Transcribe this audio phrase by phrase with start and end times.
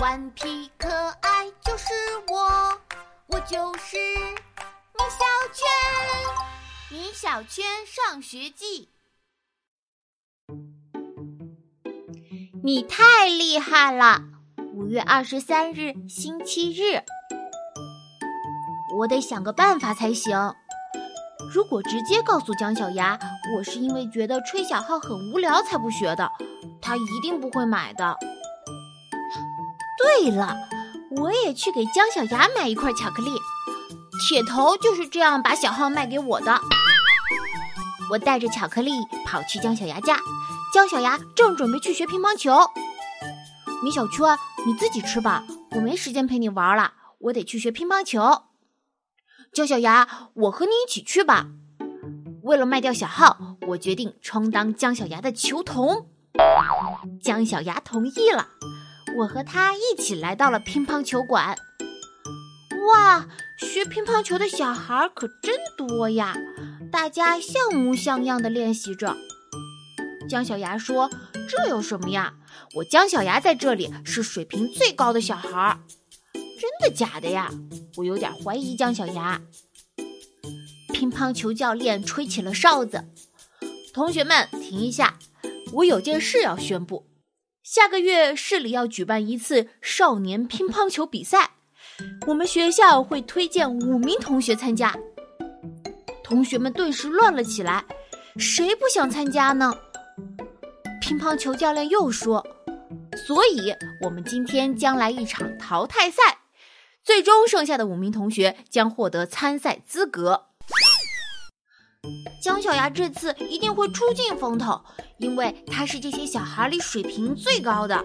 [0.00, 0.88] 顽皮可
[1.22, 1.92] 爱就是
[2.28, 2.80] 我，
[3.26, 5.66] 我就是米小圈。
[6.88, 8.90] 米小圈上学记。
[12.62, 14.22] 你太厉害了！
[14.72, 17.02] 五月二十三日，星期日。
[18.98, 20.54] 我得想个办法才行。
[21.52, 23.18] 如果直接告诉姜小牙，
[23.56, 26.30] 我是因为觉得吹小号很无聊才不学的，
[26.80, 28.16] 他一定不会买的。
[29.98, 30.56] 对了，
[31.16, 33.30] 我也去给姜小牙买一块巧克力。
[34.28, 36.60] 铁头就是这样把小号卖给我的。
[38.10, 38.92] 我带着巧克力
[39.26, 40.18] 跑去姜小牙家，
[40.72, 42.58] 姜小牙正准备去学乒乓球。
[43.82, 48.44] 米小圈，你自己吃吧，我没时间陪你玩了，我得去学乒乓球。
[49.52, 51.46] 姜小牙，我和你一起去吧。
[52.42, 56.08] 为了卖掉小号，我决定充当姜小牙的球童。
[57.22, 58.48] 姜小牙同意了，
[59.18, 61.58] 我和他一起来到了乒乓球馆。
[62.86, 66.36] 哇，学乒乓球的小孩可真多呀！
[66.92, 69.16] 大家像模像样的练习着。
[70.28, 71.10] 姜小牙说
[71.50, 72.34] ：“这有什么呀？
[72.76, 75.80] 我姜小牙在这里是水平最高的小孩。”
[76.32, 77.50] 真的假的呀？
[77.96, 79.40] 我有点怀疑姜小牙。
[80.92, 83.04] 乒乓球教练吹起了哨子，
[83.92, 85.18] 同学们停一下，
[85.72, 87.07] 我有件事要宣布。
[87.70, 91.50] 下个月市里要举办一次少年乒乓球比赛，
[92.26, 94.96] 我们学校会推荐五名同学参加。
[96.24, 97.84] 同学们顿时乱了起来，
[98.38, 99.70] 谁不想参加呢？
[101.02, 102.42] 乒乓球教练又说
[103.26, 103.70] ：“所以
[104.02, 106.38] 我们今天将来一场淘汰赛，
[107.04, 110.46] 最终剩下的五名同学将获得参赛资格。”
[112.42, 114.80] 姜小牙这次一定会出尽风头，
[115.18, 118.04] 因为他是这些小孩里水平最高的。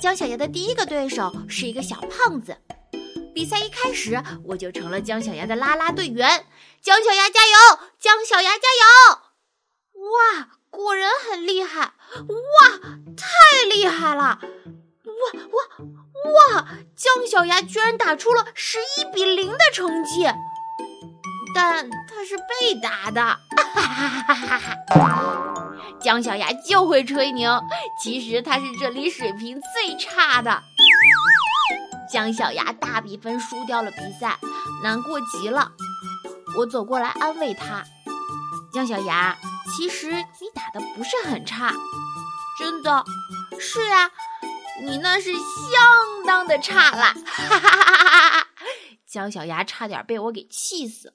[0.00, 2.56] 姜小牙的第一个对手是一个小胖子。
[3.34, 6.44] 比赛一开始，我就成了姜小牙的啦啦队员。
[6.82, 7.78] 姜小牙加油！
[7.98, 10.02] 姜小牙加油！
[10.10, 11.94] 哇，果然很厉害！
[12.18, 12.78] 哇，
[13.16, 14.40] 太厉害了！
[15.04, 16.68] 哇哇哇！
[16.94, 20.24] 姜小牙居然打出了十一比零的成绩，
[21.54, 23.22] 但他是被打的。
[23.22, 24.78] 哈哈哈哈哈！
[26.00, 27.60] 姜小牙就会吹牛，
[28.02, 30.62] 其实他是这里水平最差的。
[32.10, 34.38] 姜小牙大比分输掉了比赛，
[34.82, 35.72] 难过极了。
[36.58, 37.82] 我走过来安慰他
[38.72, 39.36] ：“姜小牙，
[39.74, 41.72] 其实你打的不是很差，
[42.58, 43.04] 真的
[43.58, 44.10] 是呀，
[44.84, 48.46] 你那是相当的差了。”哈哈哈哈哈！
[49.06, 51.14] 姜小牙差点被我给气死。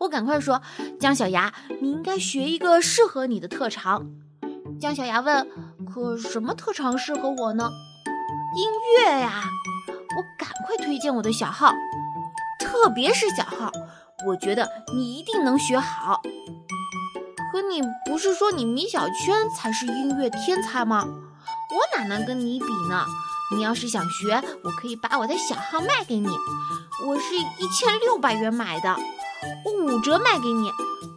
[0.00, 0.62] 我赶快说
[0.98, 1.52] ：“姜小牙，
[1.82, 4.06] 你应该学一个适合你的特长。”
[4.80, 5.46] 姜小牙问
[5.92, 7.70] ：“可什么特长适合我呢？”
[8.56, 8.66] 音
[8.96, 9.44] 乐呀。
[10.16, 11.72] 我赶快推荐我的小号，
[12.58, 13.70] 特别是小号，
[14.26, 16.20] 我觉得你一定能学好。
[17.52, 21.04] 可你不是说你米小圈才是音乐天才吗？
[21.06, 23.04] 我哪能跟你比呢？
[23.54, 26.28] 你要是想学，我可以把我的小号卖给你，
[27.06, 28.96] 我是一千六百元买的，
[29.64, 30.70] 我五折卖给你，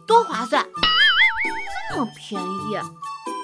[0.06, 0.66] 多划算！
[1.90, 2.78] 这么便宜？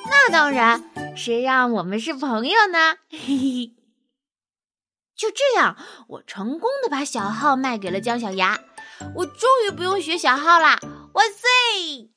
[0.08, 2.96] 那当然，谁让我们是朋友呢？
[3.10, 3.74] 嘿嘿。
[5.16, 5.76] 就这样，
[6.08, 8.58] 我成功的把小号卖给了姜小牙，
[9.16, 10.78] 我终于不用学小号啦！
[11.12, 12.10] 万岁！